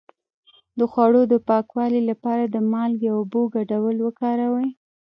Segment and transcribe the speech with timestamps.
[0.77, 4.69] د خوړو د پاکوالي لپاره د مالګې او اوبو ګډول وکاروئ